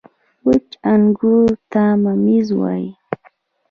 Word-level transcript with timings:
•وچ 0.45 0.69
انګور 0.91 1.49
ته 1.71 1.83
مميز 2.03 2.47
وايي. 2.59 2.87